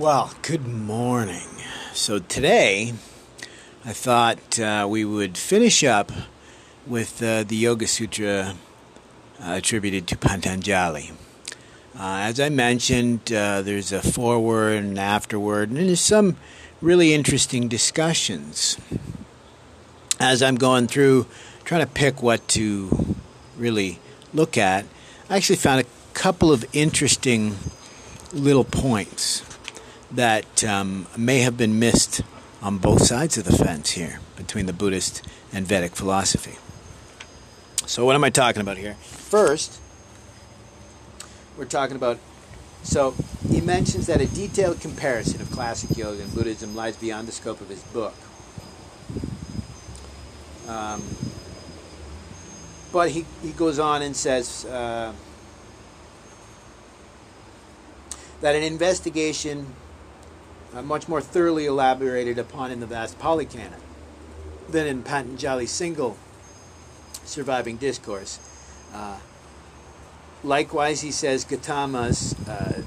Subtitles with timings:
[0.00, 1.46] Well, good morning.
[1.92, 2.94] So today,
[3.84, 6.10] I thought uh, we would finish up
[6.86, 8.54] with uh, the Yoga Sutra
[9.38, 11.12] uh, attributed to Patanjali.
[11.94, 16.38] Uh, as I mentioned, uh, there's a foreword and afterword, and there's some
[16.80, 18.78] really interesting discussions.
[20.18, 21.26] As I'm going through,
[21.64, 23.16] trying to pick what to
[23.58, 23.98] really
[24.32, 24.86] look at,
[25.28, 27.56] I actually found a couple of interesting
[28.32, 29.49] little points
[30.10, 32.22] that um, may have been missed
[32.62, 36.56] on both sides of the fence here between the Buddhist and Vedic philosophy.
[37.86, 38.94] So, what am I talking about here?
[38.94, 39.80] First,
[41.56, 42.18] we're talking about.
[42.82, 43.14] So,
[43.48, 47.60] he mentions that a detailed comparison of classic yoga and Buddhism lies beyond the scope
[47.60, 48.14] of his book.
[50.68, 51.02] Um,
[52.92, 55.12] but he, he goes on and says uh,
[58.40, 59.74] that an investigation
[60.84, 63.80] much more thoroughly elaborated upon in the vast Pali Canon
[64.68, 66.16] than in Patanjali's single
[67.24, 68.38] surviving discourse.
[68.92, 69.18] Uh,
[70.42, 72.82] likewise, he says Gautama's uh,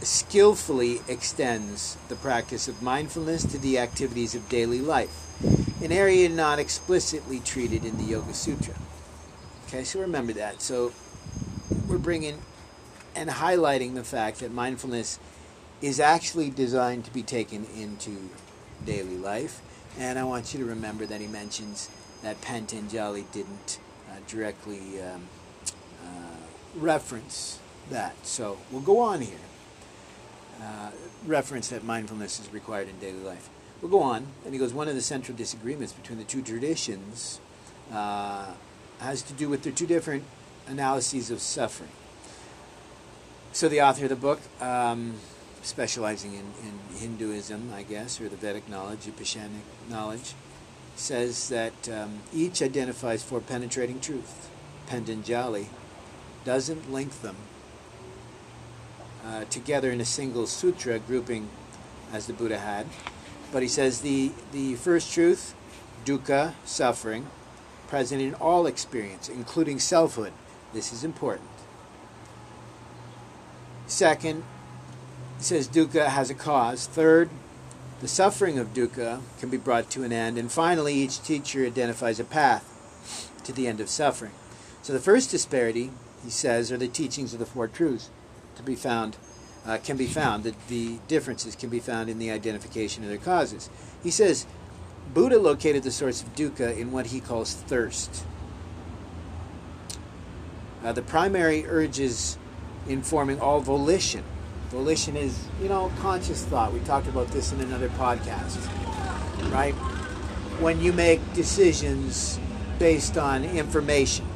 [0.00, 5.40] skillfully extends the practice of mindfulness to the activities of daily life,
[5.82, 8.74] an area not explicitly treated in the Yoga Sutra.
[9.68, 10.60] Okay, so remember that.
[10.60, 10.92] So
[11.88, 12.42] we're bringing
[13.14, 15.18] and highlighting the fact that mindfulness
[15.82, 18.30] is actually designed to be taken into
[18.86, 19.60] daily life.
[19.98, 21.90] And I want you to remember that he mentions
[22.22, 25.28] that Patanjali didn't uh, directly um,
[26.04, 26.36] uh,
[26.76, 27.58] reference
[27.90, 28.14] that.
[28.24, 29.38] So we'll go on here.
[30.62, 30.90] Uh,
[31.26, 33.50] reference that mindfulness is required in daily life.
[33.80, 34.72] We'll go on, and he goes.
[34.72, 37.40] One of the central disagreements between the two traditions
[37.92, 38.52] uh,
[39.00, 40.22] has to do with their two different
[40.68, 41.90] analyses of suffering.
[43.52, 44.40] So the author of the book.
[44.60, 45.14] Um,
[45.62, 50.34] specializing in, in Hinduism, I guess, or the Vedic knowledge, the Upanishadic knowledge,
[50.96, 54.50] says that um, each identifies four penetrating truth.
[54.86, 55.68] Patanjali
[56.44, 57.36] doesn't link them
[59.24, 61.48] uh, together in a single sutra grouping
[62.12, 62.86] as the Buddha had,
[63.52, 65.54] but he says the, the first truth,
[66.04, 67.26] dukkha, suffering,
[67.86, 70.32] present in all experience, including selfhood.
[70.72, 71.48] This is important.
[73.86, 74.42] Second,
[75.42, 76.86] he says dukkha has a cause.
[76.86, 77.28] Third,
[78.00, 80.38] the suffering of dukkha can be brought to an end.
[80.38, 84.30] And finally, each teacher identifies a path to the end of suffering.
[84.82, 85.90] So the first disparity,
[86.22, 88.08] he says, are the teachings of the Four Truths
[88.54, 89.16] to be found,
[89.66, 90.44] uh, can be found.
[90.44, 93.68] That the differences can be found in the identification of their causes.
[94.00, 94.46] He says,
[95.12, 98.24] Buddha located the source of dukkha in what he calls thirst.
[100.84, 102.38] Uh, the primary urges
[102.86, 104.22] informing all volition
[104.72, 106.72] Volition is, you know, conscious thought.
[106.72, 108.56] We talked about this in another podcast,
[109.52, 109.74] right?
[110.62, 112.40] When you make decisions
[112.78, 114.26] based on information.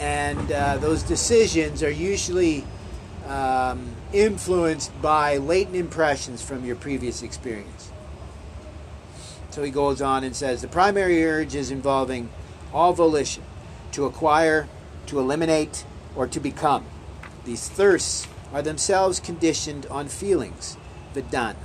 [0.00, 2.64] And uh, those decisions are usually
[3.28, 7.92] um, influenced by latent impressions from your previous experience.
[9.50, 12.28] So he goes on and says the primary urge is involving
[12.74, 13.44] all volition
[13.92, 14.68] to acquire,
[15.06, 15.84] to eliminate,
[16.16, 16.84] or to become.
[17.44, 20.76] These thirsts are themselves conditioned on feelings,
[21.14, 21.56] vedana,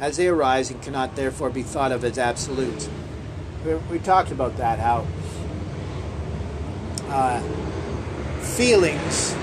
[0.00, 2.88] as they arise and cannot therefore be thought of as absolute.
[3.64, 5.06] We, we talked about that, how
[7.08, 7.40] uh,
[8.40, 9.36] feelings,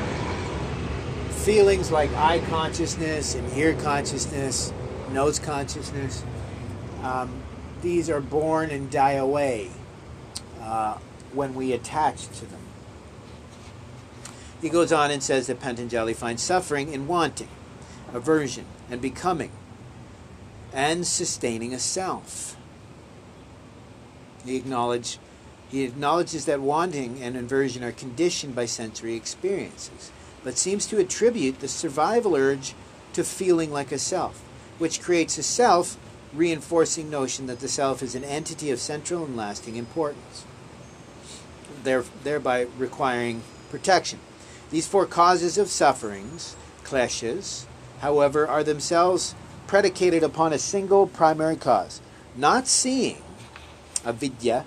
[1.46, 4.74] feelings like eye consciousness and ear consciousness,
[5.12, 6.24] nose consciousness,
[7.04, 7.31] um,
[7.81, 9.70] these are born and die away
[10.62, 10.98] uh,
[11.34, 12.60] when we attach to them.
[14.62, 17.47] He goes on and says that Patanjali finds suffering in wanting,
[18.14, 19.52] aversion, and becoming,
[20.74, 22.57] and sustaining a self.
[24.44, 25.18] He, acknowledge,
[25.69, 30.12] he acknowledges that wanting and aversion are conditioned by sensory experiences,
[30.44, 32.74] but seems to attribute the survival urge
[33.13, 34.39] to feeling like a self,
[34.78, 35.98] which creates a self
[36.34, 40.45] reinforcing notion that the self is an entity of central and lasting importance,
[41.84, 44.19] thereby requiring protection.
[44.69, 47.66] These four causes of sufferings, kleshas,
[48.01, 49.36] however, are themselves
[49.68, 52.01] predicated upon a single primary cause,
[52.36, 53.21] not seeing,
[54.06, 54.66] avidya,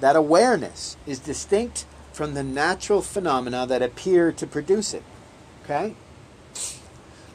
[0.00, 5.02] that awareness is distinct from the natural phenomena that appear to produce it.
[5.64, 5.94] Okay?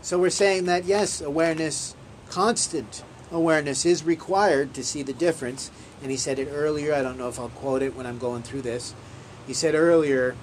[0.02, 1.96] So we're saying that yes, awareness,
[2.30, 5.72] constant awareness, is required to see the difference.
[6.02, 8.44] And he said it earlier, I don't know if I'll quote it when I'm going
[8.44, 8.94] through this.
[9.46, 10.36] He said earlier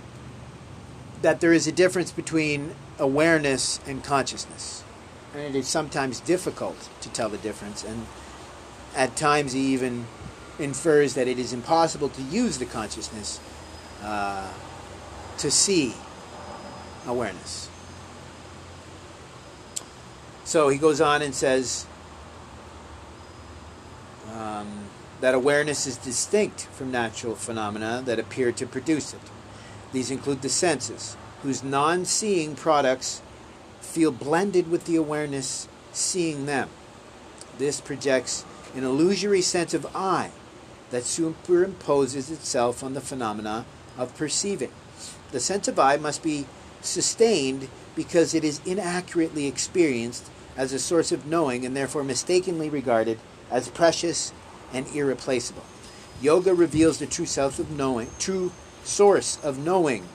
[1.24, 4.84] that there is a difference between awareness and consciousness.
[5.32, 8.06] And it is sometimes difficult to tell the difference, and
[8.94, 10.04] at times he even
[10.58, 13.40] infers that it is impossible to use the consciousness
[14.02, 14.52] uh,
[15.38, 15.94] to see
[17.06, 17.70] awareness.
[20.44, 21.86] So he goes on and says
[24.30, 24.90] um,
[25.22, 29.22] that awareness is distinct from natural phenomena that appear to produce it.
[29.94, 33.22] These include the senses, whose non seeing products
[33.80, 36.68] feel blended with the awareness seeing them.
[37.58, 38.44] This projects
[38.74, 40.32] an illusory sense of I
[40.90, 44.72] that superimposes itself on the phenomena of perceiving.
[45.30, 46.46] The sense of I must be
[46.80, 53.20] sustained because it is inaccurately experienced as a source of knowing and therefore mistakenly regarded
[53.48, 54.32] as precious
[54.72, 55.62] and irreplaceable.
[56.20, 58.50] Yoga reveals the true self of knowing, true
[58.84, 60.06] source of knowing,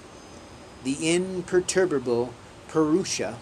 [0.84, 2.34] the imperturbable
[2.70, 3.38] Purusha,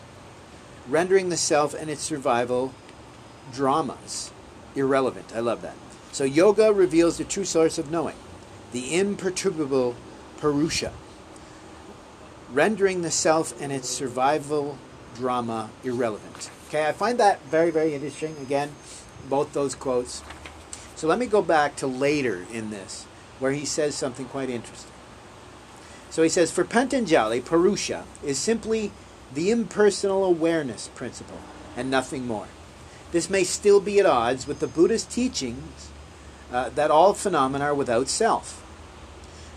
[0.88, 2.74] rendering the self and its survival
[3.53, 4.31] dramas
[4.75, 5.33] irrelevant.
[5.35, 5.75] I love that.
[6.12, 8.15] So yoga reveals the true source of knowing,
[8.71, 9.95] the imperturbable
[10.38, 10.94] Purusha,
[12.51, 14.77] rendering the self and its survival
[15.15, 16.50] drama irrelevant.
[16.69, 18.35] Okay, I find that very, very interesting.
[18.41, 18.71] Again,
[19.29, 20.21] both those quotes.
[20.95, 23.06] So let me go back to later in this,
[23.39, 24.91] where he says something quite interesting.
[26.18, 28.92] So he says, for Patanjali, Purusha is simply
[29.31, 31.38] the impersonal awareness principle
[31.75, 32.48] and nothing more.
[33.12, 35.92] This may still be at odds with the Buddhist teachings
[36.52, 38.62] uh, that all phenomena are without self,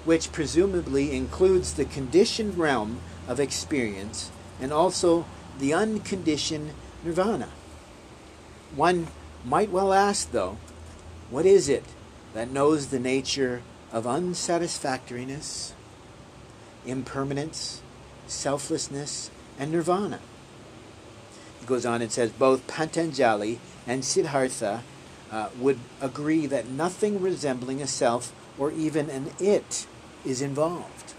[0.04, 4.30] which presumably includes the conditioned realm of experience
[4.60, 5.24] and also
[5.58, 6.72] the unconditioned
[7.02, 7.48] nirvana.
[8.76, 9.06] One
[9.46, 10.58] might well ask, though,
[11.30, 11.84] what is it
[12.34, 15.72] that knows the nature of unsatisfactoriness,
[16.86, 17.82] impermanence,
[18.26, 20.20] selflessness, and nirvana?
[21.60, 24.82] He goes on and says both Patanjali and Siddhartha
[25.30, 29.86] uh, would agree that nothing resembling a self or even an it
[30.24, 31.14] is involved.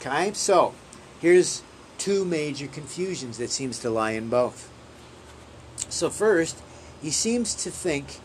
[0.00, 0.74] Okay, so
[1.20, 1.62] here's
[1.98, 4.70] two major confusions that seems to lie in both.
[5.90, 6.62] So first,
[7.02, 8.20] he seems to think,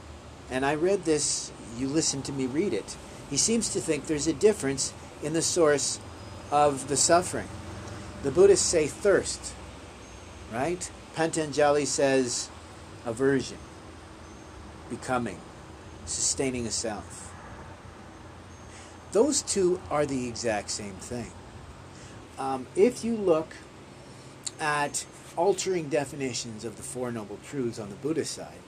[0.50, 2.96] and I read this, you listen to me read it.
[3.30, 4.94] He seems to think there's a difference
[5.24, 6.00] in the source
[6.52, 7.48] of the suffering.
[8.24, 9.54] The Buddhists say thirst,
[10.52, 10.90] right?
[11.16, 12.50] Patanjali says
[13.06, 13.58] aversion,
[14.90, 15.40] becoming,
[16.06, 17.34] sustaining a self.
[19.12, 21.32] Those two are the exact same thing.
[22.38, 23.56] Um, if you look
[24.60, 25.06] at
[25.38, 28.60] altering definitions of the Four Noble Truths on the Buddhist side,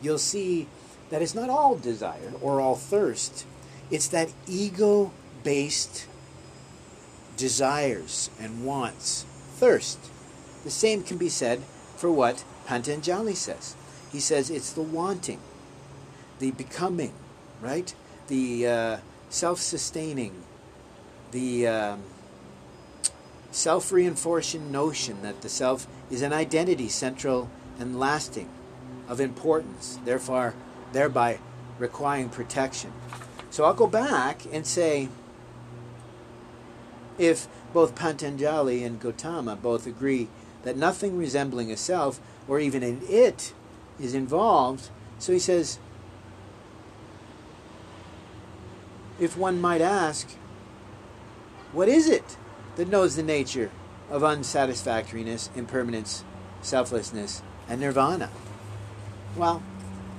[0.00, 0.68] you'll see
[1.10, 3.44] that it's not all desire or all thirst,
[3.90, 6.06] it's that ego based
[7.36, 9.24] desires and wants,
[9.56, 9.98] thirst.
[10.64, 11.60] The same can be said
[11.96, 13.74] for what Patanjali says.
[14.12, 15.40] He says it's the wanting,
[16.38, 17.14] the becoming,
[17.60, 17.94] right?
[18.28, 18.96] The uh,
[19.28, 20.42] self sustaining,
[21.32, 22.02] the um,
[23.50, 28.48] self reinforcing notion that the self is an identity central and lasting,
[29.08, 30.54] of importance, therefore,
[30.92, 31.38] thereby
[31.78, 32.92] requiring protection.
[33.50, 35.08] So I'll go back and say
[37.18, 40.28] if both Patanjali and Gautama both agree
[40.62, 43.52] that nothing resembling a self or even an it
[44.00, 44.88] is involved.
[45.18, 45.78] So he says,
[49.18, 50.30] if one might ask,
[51.72, 52.36] what is it
[52.76, 53.70] that knows the nature
[54.10, 56.24] of unsatisfactoriness, impermanence,
[56.62, 58.30] selflessness, and nirvana?
[59.36, 59.62] Well,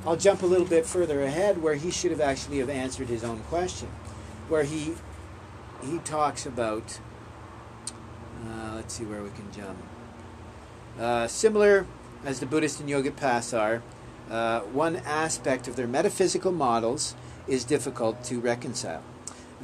[0.03, 3.23] I'll jump a little bit further ahead where he should have actually have answered his
[3.23, 3.87] own question,
[4.47, 4.95] where he
[5.83, 6.99] he talks about.
[8.43, 9.77] Uh, let's see where we can jump.
[10.99, 11.85] Uh, similar
[12.25, 13.83] as the Buddhist and yogic paths are,
[14.31, 17.13] uh, one aspect of their metaphysical models
[17.47, 19.03] is difficult to reconcile.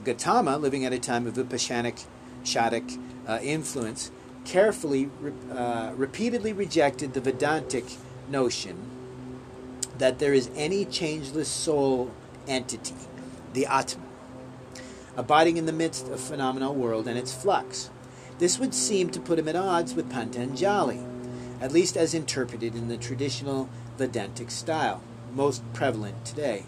[0.03, 2.05] Gautama, living at a time of Vipassanic
[2.43, 4.11] Shadik uh, influence,
[4.45, 5.09] carefully,
[5.51, 7.85] uh, repeatedly rejected the Vedantic
[8.29, 8.96] notion
[9.97, 12.11] that there is any changeless soul
[12.47, 12.95] entity,
[13.53, 14.05] the Atman,
[15.15, 17.89] abiding in the midst of phenomenal world and its flux.
[18.39, 21.03] This would seem to put him at odds with Patanjali
[21.59, 25.01] at least as interpreted in the traditional Vedantic style,
[25.33, 26.63] most prevalent today.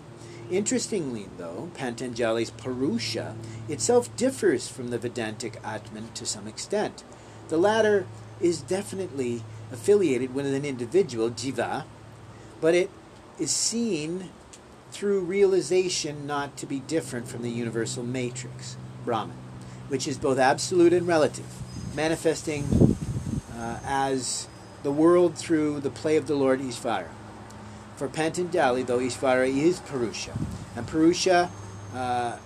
[0.50, 3.36] Interestingly, though, Patanjali's Purusha
[3.68, 7.04] itself differs from the Vedantic Atman to some extent.
[7.50, 8.08] The latter
[8.42, 11.84] is definitely affiliated with an individual, Jiva,
[12.60, 12.90] but it
[13.40, 14.30] is seen
[14.92, 19.38] through realization not to be different from the universal matrix, Brahman.
[19.88, 21.46] which is both absolute and relative,
[21.96, 22.98] manifesting
[23.56, 24.48] uh, as
[24.84, 27.08] the world through the play of the Lord Ishvara.
[27.96, 30.38] For Patanjali, though Ishvara is Purusha,
[30.76, 31.52] and Purusha,
[31.94, 32.38] uh,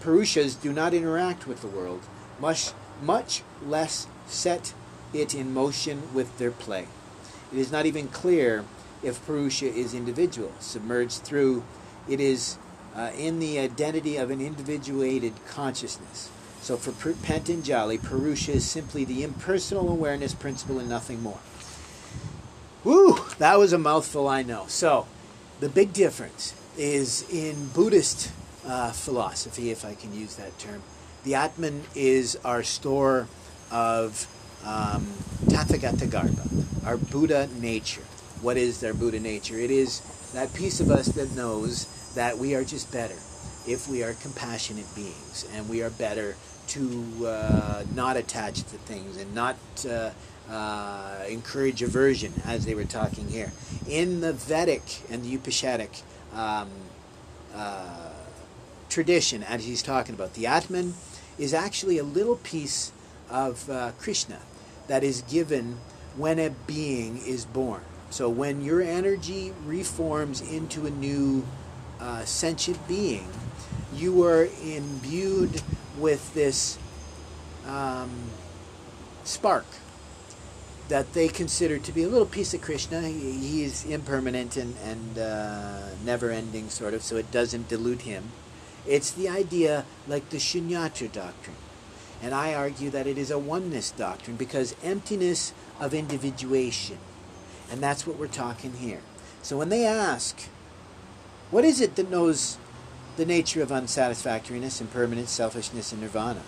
[0.00, 2.00] Purushas do not interact with the world,
[2.38, 4.72] much, much less set
[5.12, 6.86] it in motion with their play.
[7.52, 8.64] It is not even clear
[9.02, 11.64] if Purusha is individual, submerged through
[12.08, 12.58] it is
[12.96, 16.30] uh, in the identity of an individuated consciousness.
[16.60, 21.38] So for Patanjali, Purusha is simply the impersonal awareness principle and nothing more.
[22.84, 23.18] Woo!
[23.38, 24.64] That was a mouthful, I know.
[24.68, 25.06] So,
[25.60, 28.32] the big difference is in Buddhist
[28.66, 30.82] uh, philosophy, if I can use that term.
[31.24, 33.28] The Atman is our store
[33.70, 34.26] of
[34.64, 35.06] um,
[35.46, 38.02] Tathagata Garbha, our Buddha nature.
[38.42, 39.58] What is their Buddha nature?
[39.58, 40.00] It is
[40.32, 43.16] that piece of us that knows that we are just better
[43.66, 46.36] if we are compassionate beings and we are better
[46.68, 49.56] to uh, not attach to things and not
[49.88, 50.10] uh,
[50.50, 53.52] uh, encourage aversion, as they were talking here.
[53.88, 56.02] In the Vedic and the Upanishadic
[56.34, 56.70] um,
[57.54, 58.10] uh,
[58.88, 60.94] tradition, as he's talking about, the Atman
[61.38, 62.92] is actually a little piece
[63.28, 64.38] of uh, Krishna
[64.88, 65.78] that is given
[66.16, 67.82] when a being is born.
[68.10, 71.46] So when your energy reforms into a new
[72.00, 73.28] uh, sentient being,
[73.94, 75.62] you are imbued
[75.96, 76.78] with this
[77.66, 78.10] um,
[79.24, 79.64] spark
[80.88, 83.02] that they consider to be a little piece of Krishna.
[83.02, 88.30] He, is impermanent and, and uh, never ending, sort of, so it doesn't dilute him.
[88.86, 91.56] It's the idea like the Shunyata doctrine.
[92.20, 96.98] And I argue that it is a oneness doctrine because emptiness of individuation.
[97.70, 99.00] And that's what we're talking here.
[99.42, 100.48] So when they ask,
[101.50, 102.58] what is it that knows
[103.16, 106.42] the nature of unsatisfactoriness, impermanence, selfishness, and nirvana?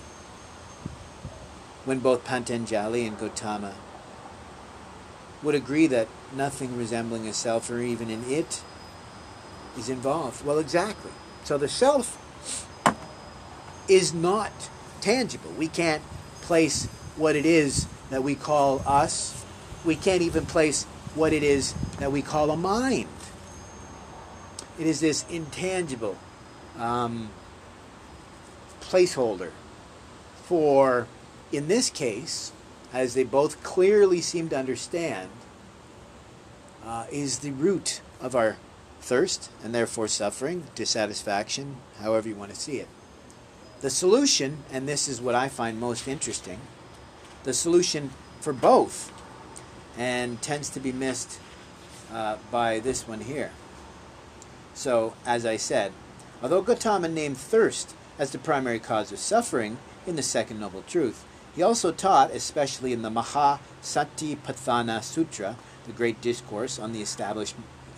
[1.85, 3.75] When both Patanjali and Gautama
[5.43, 8.62] would agree that nothing resembling a self or even an it
[9.76, 10.45] is involved.
[10.45, 11.11] Well, exactly.
[11.45, 12.19] So the self
[13.88, 14.52] is not
[15.00, 15.50] tangible.
[15.52, 16.02] We can't
[16.43, 16.87] place
[17.17, 19.45] what it is that we call us.
[19.85, 23.09] We can't even place what it is that we call a mind.
[24.78, 26.16] It is this intangible
[26.78, 27.31] um,
[28.81, 29.50] placeholder
[30.45, 31.07] for,
[31.50, 32.52] in this case,
[32.92, 35.31] as they both clearly seem to understand,
[36.85, 38.57] uh, is the root of our
[39.00, 42.88] thirst and therefore suffering, dissatisfaction, however you want to see it.
[43.81, 46.61] The solution, and this is what I find most interesting,
[47.45, 49.12] the solution for both,
[49.96, 51.38] and tends to be missed
[52.12, 53.50] uh, by this one here.
[54.75, 55.92] So, as I said,
[56.42, 61.25] although Gautama named thirst as the primary cause of suffering in the Second Noble Truth,
[61.54, 65.56] he also taught, especially in the Maha Satipatthana Sutra,
[65.87, 67.02] the great discourse on the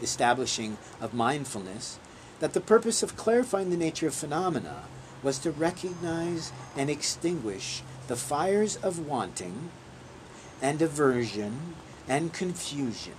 [0.03, 1.99] establishing of mindfulness,
[2.41, 4.85] that the purpose of clarifying the nature of phenomena
[5.23, 9.71] was to recognize and extinguish the fires of wanting
[10.61, 11.75] and aversion
[12.09, 13.15] and confusion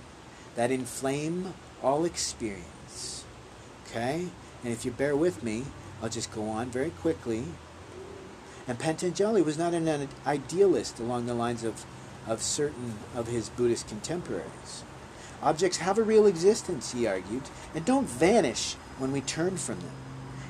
[0.54, 3.24] that inflame all experience.
[3.86, 4.28] Okay?
[4.62, 5.64] And if you bear with me,
[6.02, 7.44] I'll just go on very quickly
[8.68, 11.84] and Patanjali was not an idealist along the lines of,
[12.26, 14.82] of certain of his Buddhist contemporaries.
[15.42, 17.42] Objects have a real existence, he argued,
[17.74, 19.92] and don't vanish when we turn from them.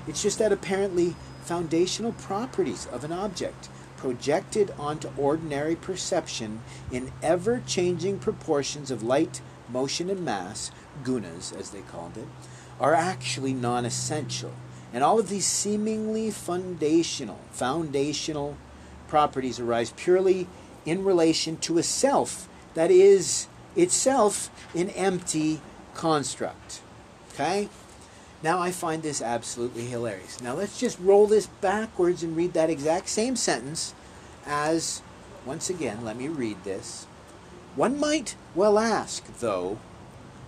[0.07, 6.61] It's just that apparently foundational properties of an object projected onto ordinary perception
[6.91, 10.71] in ever changing proportions of light, motion, and mass,
[11.03, 12.27] gunas as they called it,
[12.81, 14.53] are actually non essential
[14.93, 18.57] and all of these seemingly foundational, foundational
[19.09, 20.47] properties arise purely
[20.87, 25.61] in relation to a self that is itself an empty
[25.95, 26.81] construct.
[27.35, 27.69] Okay?
[28.47, 30.41] Now I find this absolutely hilarious.
[30.41, 33.93] Now let's just roll this backwards and read that exact same sentence
[34.47, 35.03] as,
[35.45, 37.09] once again, let me read this.
[37.75, 39.81] One might well ask, though,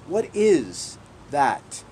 [0.06, 0.96] what is
[1.32, 1.82] that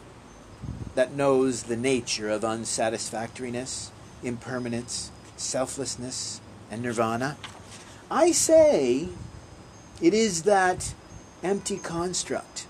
[0.94, 3.90] that knows the nature of unsatisfactoriness,
[4.22, 7.36] impermanence, selflessness, and nirvana?
[8.12, 9.08] I say
[10.00, 10.94] it is that
[11.42, 12.68] empty construct,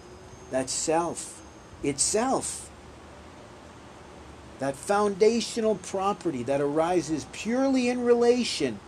[0.51, 1.43] that self
[1.83, 2.66] itself,
[4.59, 8.81] that foundational property that arises purely in relation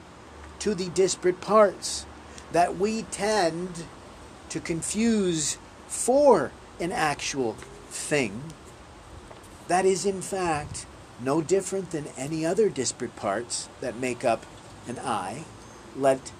[0.59, 2.07] to the disparate parts
[2.53, 3.85] that we tend
[4.49, 7.55] to confuse for an actual
[7.91, 8.53] thing
[9.69, 10.87] that is, in fact,
[11.21, 14.45] no different than any other disparate parts that make up
[14.89, 15.45] an I.
[15.95, 16.33] Let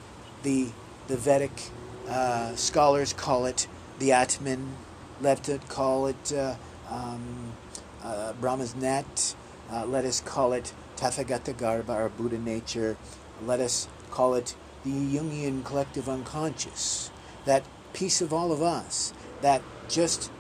[0.43, 0.71] the,
[1.09, 1.71] the Vedic
[2.09, 3.69] uh, scholars call it
[3.99, 4.77] the Atman.
[5.21, 6.55] Let it call it uh,
[6.91, 7.53] um,
[8.03, 9.35] uh, Brahma's net.
[9.71, 12.97] Uh, let us call it Tathagata Garbha, or Buddha nature.
[13.45, 17.11] Let us call it the Jungian collective unconscious.
[17.45, 20.31] That piece of all of us that just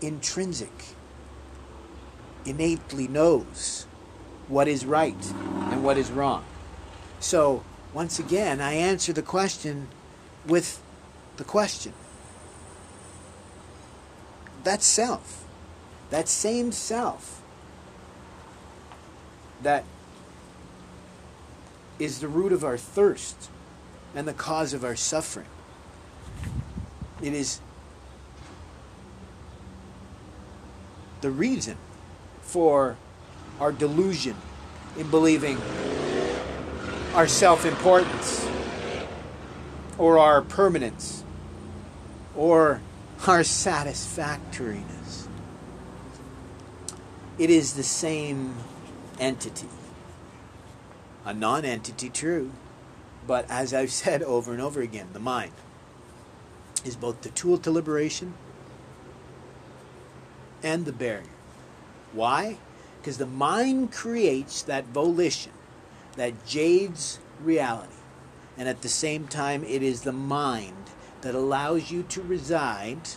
[0.00, 0.72] intrinsic,
[2.44, 3.86] innately knows
[4.48, 5.32] what is right
[5.70, 6.44] and what is wrong.
[7.20, 9.88] So, once again, I answer the question
[10.46, 10.80] with
[11.36, 11.92] the question.
[14.64, 15.44] That self,
[16.10, 17.42] that same self,
[19.62, 19.84] that
[21.98, 23.50] is the root of our thirst
[24.14, 25.46] and the cause of our suffering.
[27.20, 27.60] It is
[31.20, 31.76] the reason
[32.42, 32.96] for
[33.60, 34.36] our delusion
[34.96, 35.58] in believing
[37.14, 38.46] our self importance
[39.98, 41.24] or our permanence
[42.36, 42.80] or
[43.26, 45.27] our satisfactoriness.
[47.38, 48.54] It is the same
[49.20, 49.68] entity.
[51.24, 52.52] A non entity, true,
[53.26, 55.52] but as I've said over and over again, the mind
[56.84, 58.34] is both the tool to liberation
[60.62, 61.26] and the barrier.
[62.12, 62.58] Why?
[63.00, 65.52] Because the mind creates that volition
[66.16, 67.92] that jades reality.
[68.56, 70.90] And at the same time, it is the mind
[71.20, 73.08] that allows you to reside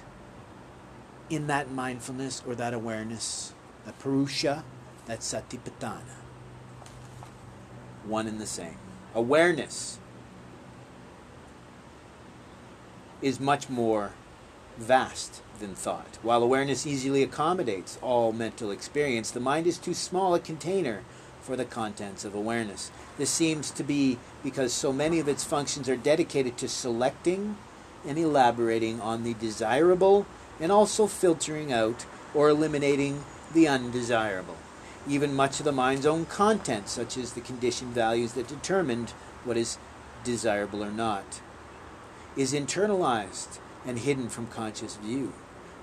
[1.30, 3.54] in that mindfulness or that awareness,
[3.85, 4.63] that purusha,
[5.05, 6.17] that satipatthana.
[8.05, 8.77] One and the same.
[9.13, 10.00] Awareness
[13.21, 14.13] is much more
[14.77, 16.17] vast than thought.
[16.23, 21.03] While awareness easily accommodates all mental experience, the mind is too small a container
[21.41, 22.91] for the contents of awareness.
[23.17, 27.57] This seems to be because so many of its functions are dedicated to selecting
[28.05, 30.25] and elaborating on the desirable
[30.59, 34.57] and also filtering out or eliminating the undesirable.
[35.07, 39.11] Even much of the mind's own content, such as the conditioned values that determined
[39.44, 39.77] what is
[40.24, 41.42] desirable or not,
[42.37, 45.33] is internalized and hidden from conscious view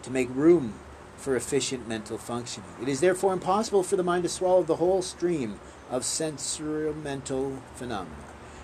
[0.03, 0.75] to make room
[1.17, 2.71] for efficient mental functioning.
[2.81, 5.59] It is therefore impossible for the mind to swallow the whole stream
[5.91, 8.15] of sensorial mental phenomena.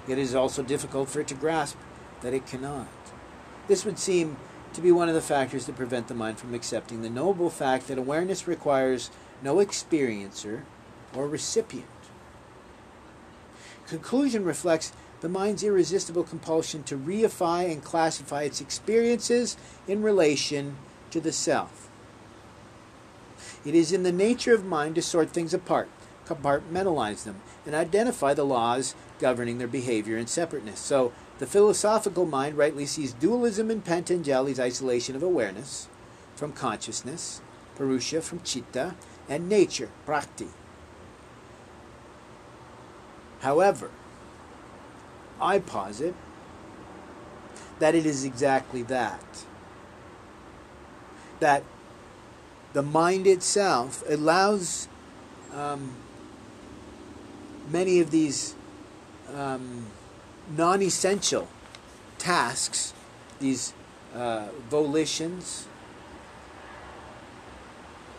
[0.06, 1.76] Yet it is also difficult for it to grasp
[2.20, 2.86] that it cannot.
[3.66, 4.36] This would seem
[4.74, 7.88] to be one of the factors that prevent the mind from accepting the noble fact
[7.88, 9.10] that awareness requires
[9.42, 10.62] no experiencer
[11.14, 11.86] or recipient.
[13.86, 19.56] Conclusion reflects the mind's irresistible compulsion to reify and classify its experiences
[19.86, 20.76] in relation
[21.10, 21.88] to the self.
[23.64, 25.88] It is in the nature of mind to sort things apart,
[26.26, 30.80] compartmentalize them, and identify the laws governing their behavior and separateness.
[30.80, 35.88] So, the philosophical mind rightly sees dualism in Patanjali's isolation of awareness
[36.36, 37.40] from consciousness,
[37.76, 38.94] Purusha from Chitta,
[39.28, 40.52] and nature, Prakriti.
[43.40, 43.90] However,
[45.40, 46.14] I posit
[47.78, 49.44] that it is exactly that.
[51.40, 51.64] That
[52.72, 54.88] the mind itself allows
[55.52, 55.94] um,
[57.70, 58.54] many of these
[59.34, 59.86] um,
[60.48, 61.48] non essential
[62.18, 62.92] tasks,
[63.40, 63.72] these
[64.14, 65.66] uh, volitions,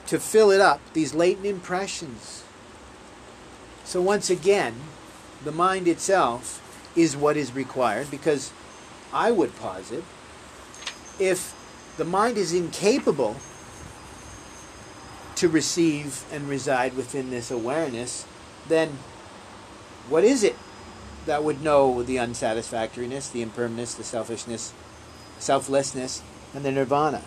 [0.08, 2.44] to fill it up, these latent impressions.
[3.84, 4.76] So, once again,
[5.44, 6.62] the mind itself
[6.96, 8.52] is what is required because
[9.14, 10.04] I would posit
[11.20, 11.54] if
[11.98, 13.38] the mind is incapable
[15.36, 18.26] to receive and reside within this awareness,
[18.68, 18.98] then
[20.10, 20.56] what is it
[21.26, 24.74] that would know the unsatisfactoriness, the impermanence, the selfishness,
[25.40, 26.22] selflessness,
[26.54, 27.22] and the nirvana?